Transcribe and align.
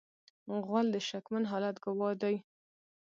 غول 0.65 0.87
د 0.91 0.97
شکمن 1.09 1.43
حالت 1.51 1.75
ګواه 1.85 2.13
دی. 2.21 2.35